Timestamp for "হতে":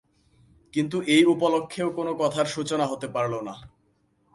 2.87-3.07